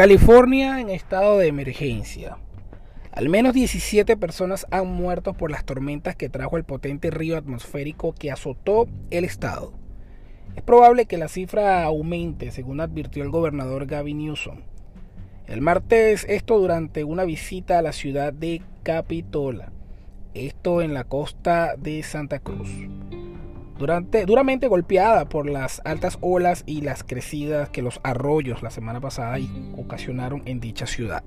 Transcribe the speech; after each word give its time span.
California 0.00 0.80
en 0.80 0.88
estado 0.88 1.36
de 1.36 1.48
emergencia. 1.48 2.38
Al 3.12 3.28
menos 3.28 3.52
17 3.52 4.16
personas 4.16 4.66
han 4.70 4.86
muerto 4.86 5.34
por 5.34 5.50
las 5.50 5.66
tormentas 5.66 6.16
que 6.16 6.30
trajo 6.30 6.56
el 6.56 6.64
potente 6.64 7.10
río 7.10 7.36
atmosférico 7.36 8.14
que 8.14 8.30
azotó 8.30 8.88
el 9.10 9.26
estado. 9.26 9.74
Es 10.56 10.62
probable 10.62 11.04
que 11.04 11.18
la 11.18 11.28
cifra 11.28 11.84
aumente, 11.84 12.50
según 12.50 12.80
advirtió 12.80 13.22
el 13.22 13.28
gobernador 13.28 13.84
Gavin 13.84 14.16
Newsom. 14.16 14.60
El 15.46 15.60
martes, 15.60 16.24
esto 16.30 16.58
durante 16.58 17.04
una 17.04 17.24
visita 17.24 17.78
a 17.78 17.82
la 17.82 17.92
ciudad 17.92 18.32
de 18.32 18.62
Capitola, 18.82 19.70
esto 20.32 20.80
en 20.80 20.94
la 20.94 21.04
costa 21.04 21.74
de 21.76 22.02
Santa 22.02 22.38
Cruz 22.38 22.70
duramente 23.80 24.68
golpeada 24.68 25.28
por 25.28 25.48
las 25.48 25.80
altas 25.84 26.18
olas 26.20 26.62
y 26.66 26.82
las 26.82 27.02
crecidas 27.02 27.70
que 27.70 27.82
los 27.82 28.00
arroyos 28.02 28.62
la 28.62 28.70
semana 28.70 29.00
pasada 29.00 29.38
ocasionaron 29.76 30.42
en 30.44 30.60
dicha 30.60 30.86
ciudad. 30.86 31.24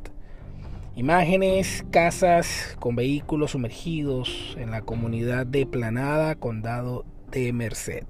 Imágenes, 0.96 1.84
casas 1.90 2.78
con 2.80 2.96
vehículos 2.96 3.52
sumergidos 3.52 4.56
en 4.60 4.70
la 4.70 4.84
comunidad 4.84 5.48
de 5.48 5.66
Planada, 5.66 6.36
condado 6.36 7.04
de 7.32 7.52
Merced. 7.52 8.06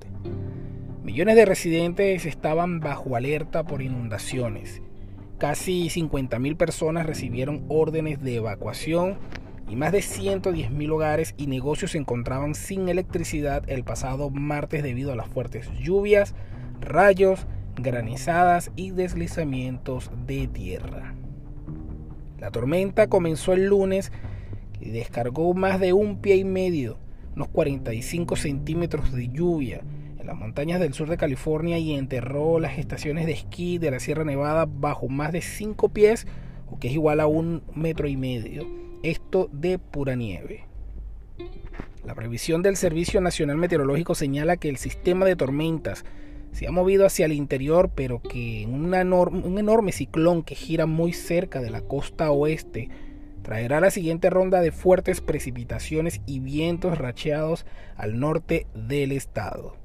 Millones 1.01 1.37
de 1.37 1.45
residentes 1.45 2.25
estaban 2.25 2.81
bajo 2.81 3.15
alerta 3.15 3.63
por 3.63 3.81
inundaciones. 3.81 4.81
Casi 5.37 5.87
50.000 5.87 6.57
personas 6.57 7.05
recibieron 7.05 7.63
órdenes 7.69 8.21
de 8.21 8.35
evacuación 8.35 9.17
y 9.69 9.75
más 9.75 9.91
de 9.91 9.99
110.000 9.99 10.91
hogares 10.91 11.33
y 11.37 11.47
negocios 11.47 11.91
se 11.91 11.97
encontraban 11.97 12.55
sin 12.55 12.89
electricidad 12.89 13.63
el 13.67 13.83
pasado 13.83 14.29
martes 14.29 14.83
debido 14.83 15.11
a 15.11 15.15
las 15.15 15.27
fuertes 15.27 15.69
lluvias, 15.79 16.35
rayos, 16.81 17.47
granizadas 17.75 18.71
y 18.75 18.91
deslizamientos 18.91 20.11
de 20.27 20.47
tierra. 20.47 21.15
La 22.39 22.51
tormenta 22.51 23.07
comenzó 23.07 23.53
el 23.53 23.65
lunes 23.65 24.11
y 24.79 24.89
descargó 24.89 25.53
más 25.53 25.79
de 25.79 25.93
un 25.93 26.19
pie 26.19 26.35
y 26.35 26.43
medio, 26.43 26.97
unos 27.35 27.47
45 27.47 28.35
centímetros 28.35 29.13
de 29.13 29.29
lluvia 29.29 29.81
en 30.19 30.27
las 30.27 30.37
montañas 30.37 30.79
del 30.79 30.93
sur 30.93 31.09
de 31.09 31.17
California 31.17 31.79
y 31.79 31.93
enterró 31.93 32.59
las 32.59 32.77
estaciones 32.77 33.25
de 33.25 33.31
esquí 33.31 33.77
de 33.77 33.91
la 33.91 33.99
Sierra 33.99 34.25
Nevada 34.25 34.67
bajo 34.69 35.07
más 35.07 35.31
de 35.31 35.41
5 35.41 35.89
pies, 35.89 36.27
o 36.69 36.79
que 36.79 36.89
es 36.89 36.93
igual 36.93 37.21
a 37.21 37.27
un 37.27 37.63
metro 37.73 38.07
y 38.07 38.17
medio 38.17 38.83
esto 39.03 39.49
de 39.51 39.79
pura 39.79 40.15
nieve. 40.15 40.63
La 42.05 42.15
previsión 42.15 42.61
del 42.61 42.77
Servicio 42.77 43.19
Nacional 43.21 43.57
Meteorológico 43.57 44.15
señala 44.15 44.57
que 44.57 44.69
el 44.69 44.77
sistema 44.77 45.25
de 45.25 45.35
tormentas 45.35 46.05
se 46.53 46.67
ha 46.67 46.71
movido 46.71 47.05
hacia 47.05 47.25
el 47.25 47.33
interior, 47.33 47.91
pero 47.93 48.21
que 48.21 48.65
un 48.67 48.93
enorme 49.59 49.91
ciclón 49.91 50.43
que 50.43 50.55
gira 50.55 50.85
muy 50.85 51.11
cerca 51.11 51.61
de 51.61 51.69
la 51.69 51.81
costa 51.81 52.31
oeste 52.31 52.89
traerá 53.41 53.81
la 53.81 53.91
siguiente 53.91 54.29
ronda 54.29 54.61
de 54.61 54.71
fuertes 54.71 55.19
precipitaciones 55.19 56.21
y 56.25 56.39
vientos 56.39 56.97
racheados 56.97 57.65
al 57.97 58.19
norte 58.19 58.67
del 58.73 59.11
estado. 59.11 59.75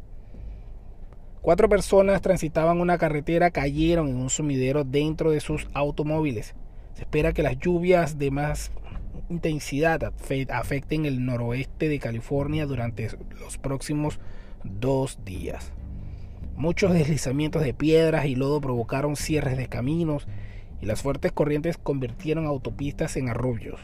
Cuatro 1.41 1.69
personas 1.69 2.23
transitaban 2.23 2.81
una 2.81 2.99
carretera, 2.99 3.51
cayeron 3.51 4.09
en 4.09 4.17
un 4.17 4.31
sumidero 4.31 4.85
dentro 4.85 5.31
de 5.31 5.41
sus 5.41 5.67
automóviles. 5.73 6.55
Se 6.95 7.03
espera 7.03 7.33
que 7.33 7.43
las 7.43 7.59
lluvias 7.59 8.19
de 8.19 8.31
más 8.31 8.71
intensidad 9.29 10.13
afecten 10.51 11.07
el 11.07 11.25
noroeste 11.25 11.89
de 11.89 11.99
California 11.99 12.67
durante 12.67 13.11
los 13.41 13.59
próximos 13.59 14.19
dos 14.65 15.19
días. 15.25 15.73
Muchos 16.57 16.93
deslizamientos 16.93 17.63
de 17.63 17.75
piedras 17.75 18.27
y 18.27 18.35
lodo 18.35 18.61
provocaron 18.61 19.17
cierres 19.17 19.57
de 19.57 19.69
caminos 19.69 20.27
y 20.81 20.87
las 20.87 21.03
fuertes 21.03 21.33
corrientes 21.33 21.79
convirtieron 21.79 22.47
autopistas 22.47 23.17
en 23.17 23.29
arroyos. 23.29 23.81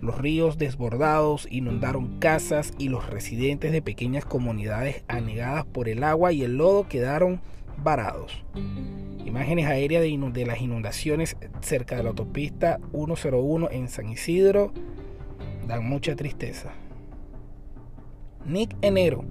Los 0.00 0.18
ríos 0.18 0.56
desbordados 0.56 1.46
inundaron 1.50 2.18
casas 2.18 2.72
y 2.78 2.88
los 2.88 3.08
residentes 3.08 3.72
de 3.72 3.82
pequeñas 3.82 4.24
comunidades 4.24 5.04
anegadas 5.08 5.64
por 5.66 5.88
el 5.88 6.04
agua 6.04 6.32
y 6.32 6.42
el 6.42 6.56
lodo 6.56 6.88
quedaron 6.88 7.40
varados. 7.82 8.42
Imágenes 9.30 9.66
aéreas 9.66 10.02
de, 10.02 10.44
las 10.44 10.60
inundaciones 10.60 11.36
cerca 11.60 11.94
de 11.94 12.02
la 12.02 12.08
autopista 12.08 12.80
101 12.92 13.70
en 13.70 13.86
San 13.86 14.08
Isidro 14.08 14.72
dan 15.68 15.88
mucha 15.88 16.16
tristeza. 16.16 16.72
Nick 18.44 18.76
Enero, 18.82 19.22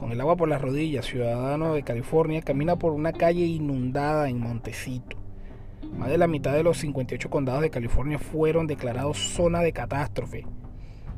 con 0.00 0.10
el 0.10 0.20
agua 0.20 0.34
por 0.34 0.48
las 0.48 0.60
rodillas, 0.60 1.06
ciudadano 1.06 1.74
de 1.74 1.84
California, 1.84 2.42
camina 2.42 2.74
por 2.80 2.94
una 2.94 3.12
calle 3.12 3.44
inundada 3.44 4.28
en 4.28 4.40
Montecito. 4.40 5.18
Más 5.96 6.10
de 6.10 6.18
la 6.18 6.26
mitad 6.26 6.52
de 6.52 6.64
los 6.64 6.78
58 6.78 7.30
condados 7.30 7.62
de 7.62 7.70
California 7.70 8.18
fueron 8.18 8.66
declarados 8.66 9.18
zona 9.18 9.60
de 9.60 9.72
catástrofe. 9.72 10.44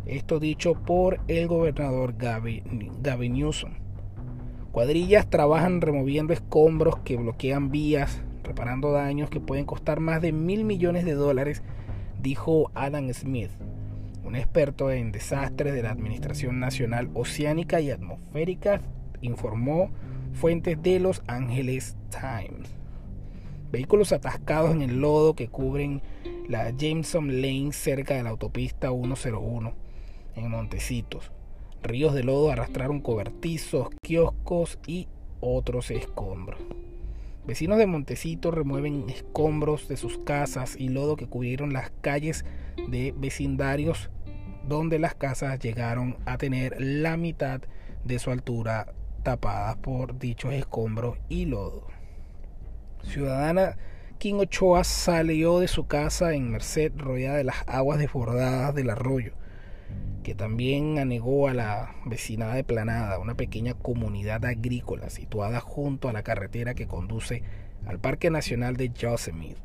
Esto 0.04 0.40
dicho 0.40 0.74
por 0.74 1.20
el 1.26 1.48
gobernador 1.48 2.14
Gavin 2.18 3.32
Newsom. 3.32 3.86
Cuadrillas 4.72 5.30
trabajan 5.30 5.80
removiendo 5.80 6.34
escombros 6.34 6.98
que 6.98 7.16
bloquean 7.16 7.70
vías, 7.70 8.20
reparando 8.46 8.92
daños 8.92 9.28
que 9.28 9.40
pueden 9.40 9.66
costar 9.66 10.00
más 10.00 10.22
de 10.22 10.32
mil 10.32 10.64
millones 10.64 11.04
de 11.04 11.14
dólares, 11.14 11.62
dijo 12.22 12.70
Adam 12.74 13.12
Smith, 13.12 13.50
un 14.24 14.36
experto 14.36 14.90
en 14.90 15.12
desastres 15.12 15.74
de 15.74 15.82
la 15.82 15.90
Administración 15.90 16.58
Nacional 16.58 17.10
Oceánica 17.14 17.80
y 17.80 17.90
Atmosférica, 17.90 18.80
informó 19.20 19.90
fuentes 20.32 20.82
de 20.82 21.00
Los 21.00 21.22
Angeles 21.26 21.96
Times. 22.10 22.70
Vehículos 23.70 24.12
atascados 24.12 24.72
en 24.72 24.82
el 24.82 25.00
lodo 25.00 25.34
que 25.34 25.48
cubren 25.48 26.00
la 26.48 26.70
Jameson 26.70 27.40
Lane 27.42 27.72
cerca 27.72 28.14
de 28.14 28.22
la 28.22 28.30
autopista 28.30 28.90
101 28.90 29.72
en 30.36 30.50
Montecitos. 30.50 31.32
Ríos 31.82 32.14
de 32.14 32.22
lodo 32.22 32.50
arrastraron 32.50 33.00
cobertizos, 33.00 33.88
kioscos 34.02 34.78
y 34.86 35.08
otros 35.40 35.90
escombros. 35.90 36.60
Vecinos 37.46 37.78
de 37.78 37.86
Montecito 37.86 38.50
remueven 38.50 39.08
escombros 39.08 39.86
de 39.86 39.96
sus 39.96 40.18
casas 40.18 40.74
y 40.76 40.88
lodo 40.88 41.14
que 41.14 41.28
cubrieron 41.28 41.72
las 41.72 41.92
calles 42.00 42.44
de 42.88 43.14
vecindarios 43.16 44.10
donde 44.66 44.98
las 44.98 45.14
casas 45.14 45.60
llegaron 45.60 46.16
a 46.26 46.38
tener 46.38 46.74
la 46.80 47.16
mitad 47.16 47.60
de 48.04 48.18
su 48.18 48.32
altura 48.32 48.92
tapadas 49.22 49.76
por 49.76 50.18
dichos 50.18 50.54
escombros 50.54 51.18
y 51.28 51.44
lodo. 51.44 51.86
Ciudadana 53.04 53.76
King 54.18 54.40
Ochoa 54.40 54.82
salió 54.82 55.60
de 55.60 55.68
su 55.68 55.86
casa 55.86 56.34
en 56.34 56.50
Merced 56.50 56.92
rodeada 56.96 57.36
de 57.36 57.44
las 57.44 57.62
aguas 57.68 58.00
desbordadas 58.00 58.74
del 58.74 58.90
arroyo 58.90 59.34
que 60.26 60.34
también 60.34 60.98
anegó 60.98 61.46
a 61.46 61.54
la 61.54 61.94
vecinada 62.04 62.56
de 62.56 62.64
Planada, 62.64 63.20
una 63.20 63.36
pequeña 63.36 63.74
comunidad 63.74 64.44
agrícola 64.44 65.08
situada 65.08 65.60
junto 65.60 66.08
a 66.08 66.12
la 66.12 66.24
carretera 66.24 66.74
que 66.74 66.88
conduce 66.88 67.44
al 67.86 68.00
Parque 68.00 68.28
Nacional 68.28 68.76
de 68.76 68.88
Yosemite. 68.88 69.60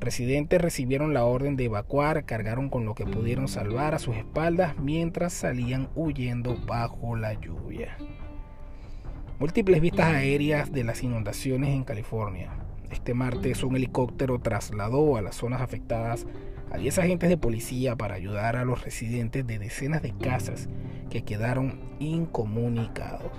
Residentes 0.00 0.60
recibieron 0.60 1.14
la 1.14 1.24
orden 1.24 1.54
de 1.54 1.66
evacuar, 1.66 2.24
cargaron 2.24 2.68
con 2.68 2.84
lo 2.84 2.96
que 2.96 3.06
pudieron 3.06 3.46
salvar 3.46 3.94
a 3.94 4.00
sus 4.00 4.16
espaldas 4.16 4.76
mientras 4.76 5.34
salían 5.34 5.88
huyendo 5.94 6.56
bajo 6.66 7.14
la 7.14 7.34
lluvia. 7.34 7.96
Múltiples 9.38 9.80
vistas 9.80 10.06
aéreas 10.06 10.72
de 10.72 10.82
las 10.82 11.04
inundaciones 11.04 11.70
en 11.70 11.84
California. 11.84 12.50
Este 12.90 13.14
martes 13.14 13.62
un 13.62 13.76
helicóptero 13.76 14.40
trasladó 14.40 15.16
a 15.16 15.22
las 15.22 15.36
zonas 15.36 15.60
afectadas 15.60 16.26
a 16.70 16.78
10 16.78 16.98
agentes 16.98 17.28
de 17.28 17.36
policía 17.36 17.96
para 17.96 18.14
ayudar 18.14 18.56
a 18.56 18.64
los 18.64 18.84
residentes 18.84 19.46
de 19.46 19.58
decenas 19.58 20.02
de 20.02 20.12
casas 20.12 20.68
que 21.10 21.22
quedaron 21.22 21.80
incomunicados. 21.98 23.32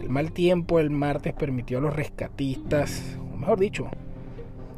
El 0.00 0.08
mal 0.08 0.32
tiempo 0.32 0.80
el 0.80 0.90
martes 0.90 1.34
permitió 1.34 1.78
a 1.78 1.80
los 1.82 1.94
rescatistas, 1.94 3.18
o 3.32 3.36
mejor 3.36 3.58
dicho, 3.58 3.90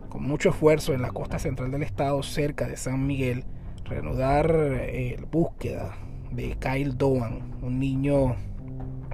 con 0.09 0.23
mucho 0.25 0.51
esfuerzo 0.51 0.95
en 0.95 1.03
la 1.03 1.11
costa 1.11 1.39
central 1.39 1.71
del 1.71 1.83
estado 1.83 2.23
cerca 2.23 2.67
de 2.67 2.77
San 2.77 3.07
Miguel, 3.07 3.45
reanudar 3.85 4.51
eh, 4.55 5.17
la 5.21 5.27
búsqueda 5.27 5.95
de 6.33 6.57
Kyle 6.59 6.97
Doan, 6.97 7.55
un 7.63 7.79
niño 7.79 8.37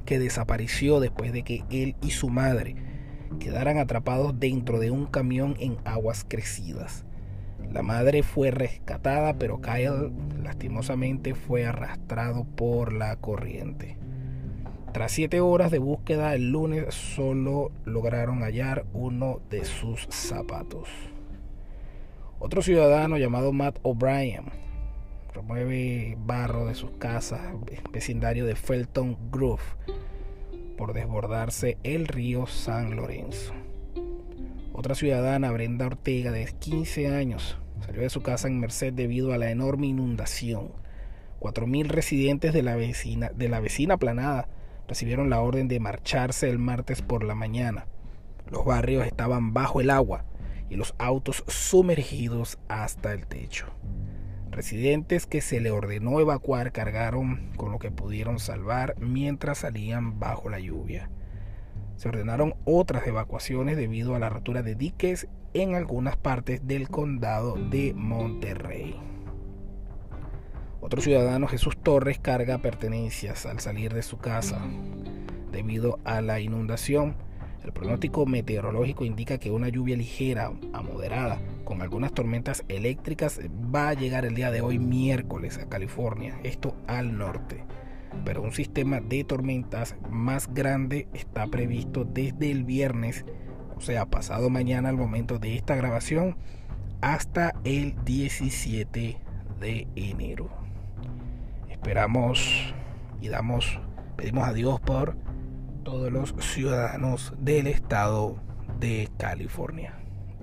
que 0.07 0.19
desapareció 0.19 1.01
después 1.01 1.33
de 1.33 1.43
que 1.43 1.65
él 1.71 1.97
y 2.01 2.11
su 2.11 2.31
madre 2.31 2.77
quedaran 3.39 3.79
atrapados 3.79 4.41
dentro 4.41 4.79
de 4.79 4.91
un 4.91 5.07
camión 5.07 5.55
en 5.59 5.77
aguas 5.85 6.25
crecidas. 6.27 7.05
La 7.73 7.83
madre 7.83 8.23
fue 8.23 8.51
rescatada, 8.51 9.35
pero 9.35 9.61
Kyle 9.61 10.11
lastimosamente 10.43 11.35
fue 11.35 11.67
arrastrado 11.67 12.45
por 12.45 12.93
la 12.93 13.17
corriente. 13.17 13.97
Tras 14.93 15.13
siete 15.13 15.41
horas 15.41 15.71
de 15.71 15.79
búsqueda 15.79 16.35
el 16.35 16.51
lunes 16.51 16.95
solo 16.95 17.71
lograron 17.85 18.43
hallar 18.43 18.87
uno 18.95 19.41
de 19.51 19.65
sus 19.65 20.07
zapatos. 20.11 20.89
Otro 22.39 22.63
ciudadano 22.63 23.19
llamado 23.19 23.53
Matt 23.53 23.79
O'Brien 23.83 24.47
remueve 25.35 26.17
barro 26.19 26.67
de 26.67 26.75
sus 26.75 26.93
casas, 26.93 27.41
vecindario 27.93 28.47
de 28.47 28.57
Felton 28.57 29.19
Grove, 29.31 29.63
por 30.77 30.95
desbordarse 30.95 31.77
el 31.83 32.07
río 32.09 32.47
San 32.47 32.97
Lorenzo. 32.97 33.53
Otra 34.79 34.95
ciudadana, 34.95 35.51
Brenda 35.51 35.87
Ortega, 35.87 36.31
de 36.31 36.47
15 36.47 37.13
años, 37.13 37.59
salió 37.85 38.03
de 38.03 38.11
su 38.11 38.23
casa 38.23 38.47
en 38.47 38.61
Merced 38.61 38.93
debido 38.93 39.33
a 39.33 39.37
la 39.37 39.51
enorme 39.51 39.89
inundación. 39.89 40.71
4.000 41.41 41.89
residentes 41.89 42.53
de 42.53 42.63
la, 42.63 42.77
vecina, 42.77 43.33
de 43.35 43.49
la 43.49 43.59
vecina 43.59 43.97
planada 43.97 44.47
recibieron 44.87 45.31
la 45.31 45.41
orden 45.41 45.67
de 45.67 45.81
marcharse 45.81 46.49
el 46.49 46.61
martes 46.61 47.03
por 47.03 47.25
la 47.25 47.35
mañana. 47.35 47.89
Los 48.53 48.65
barrios 48.65 49.05
estaban 49.05 49.53
bajo 49.53 49.81
el 49.81 49.91
agua 49.91 50.25
y 50.71 50.77
los 50.77 50.95
autos 50.99 51.43
sumergidos 51.49 52.61
hasta 52.69 53.13
el 53.13 53.27
techo. 53.27 53.67
Residentes 54.53 55.27
que 55.27 55.41
se 55.41 55.59
le 55.59 55.73
ordenó 55.73 56.21
evacuar 56.21 56.71
cargaron 56.71 57.51
con 57.57 57.73
lo 57.73 57.81
que 57.81 57.91
pudieron 57.91 58.39
salvar 58.39 58.95
mientras 59.01 59.59
salían 59.59 60.21
bajo 60.21 60.49
la 60.49 60.61
lluvia. 60.61 61.11
Se 61.99 62.09
ordenaron 62.09 62.55
otras 62.65 63.05
evacuaciones 63.09 63.77
debido 63.77 64.15
a 64.15 64.21
la 64.21 64.29
rotura 64.29 64.63
de 64.63 64.77
diques 64.77 65.27
en 65.53 65.75
algunas 65.75 66.17
partes 66.17 66.65
del 66.65 66.89
condado 66.89 67.57
de 67.57 67.93
Monterrey. 67.93 68.95
Otro 70.81 71.01
ciudadano, 71.01 71.49
Jesús 71.49 71.77
Torres, 71.77 72.21
carga 72.21 72.59
pertenencias 72.59 73.47
al 73.47 73.59
salir 73.59 73.93
de 73.95 74.05
su 74.05 74.19
casa 74.19 74.61
debido 75.51 75.99
a 76.05 76.21
la 76.21 76.39
inundación. 76.39 77.17
El 77.65 77.73
pronóstico 77.73 78.27
meteorológico 78.27 79.05
indica 79.05 79.39
que 79.39 79.51
una 79.51 79.69
lluvia 79.69 79.97
ligera 79.97 80.53
a 80.73 80.83
moderada 80.83 81.41
con 81.65 81.83
algunas 81.83 82.13
tormentas 82.13 82.63
eléctricas 82.69 83.41
va 83.75 83.89
a 83.89 83.95
llegar 83.95 84.25
el 84.25 84.37
día 84.37 84.53
de 84.53 84.61
hoy 84.61 84.79
miércoles 84.79 85.59
a 85.59 85.69
California, 85.69 86.39
esto 86.45 86.77
al 86.87 87.19
norte. 87.19 87.65
Pero 88.25 88.43
un 88.43 88.53
sistema 88.53 89.01
de 89.01 89.25
tormentas 89.25 89.97
más 90.11 90.53
grande 90.53 91.09
está 91.15 91.47
previsto 91.47 92.05
desde 92.05 92.51
el 92.51 92.65
viernes, 92.65 93.25
o 93.77 93.81
sea, 93.81 94.07
pasado 94.07 94.51
mañana 94.51 94.89
al 94.89 94.97
momento 94.97 95.39
de 95.39 95.57
esta 95.57 95.77
grabación, 95.77 96.37
hasta 97.01 97.55
el 97.65 97.95
17 98.05 99.19
de 99.61 99.89
enero. 99.95 100.49
Esperamos 101.69 102.75
y 103.21 103.29
damos, 103.29 103.79
pedimos 104.17 104.49
a 104.49 104.53
Dios 104.53 104.81
por 104.81 105.17
todos 105.85 106.13
los 106.13 106.35
ciudadanos 106.41 107.35
del 107.39 107.67
estado 107.67 108.37
de 108.81 109.09
California. 109.17 109.95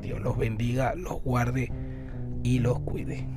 Dios 0.01 0.19
los 0.21 0.37
bendiga, 0.37 0.95
los 0.95 1.21
guarde 1.23 1.71
y 2.43 2.59
los 2.59 2.79
cuide. 2.79 3.27